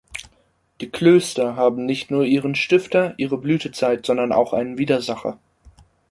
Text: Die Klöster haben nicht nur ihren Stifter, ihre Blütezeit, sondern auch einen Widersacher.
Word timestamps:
Die 0.81 0.89
Klöster 0.89 1.55
haben 1.57 1.85
nicht 1.85 2.09
nur 2.09 2.23
ihren 2.25 2.55
Stifter, 2.55 3.13
ihre 3.17 3.37
Blütezeit, 3.37 4.03
sondern 4.03 4.31
auch 4.31 4.51
einen 4.51 4.79
Widersacher. 4.79 5.37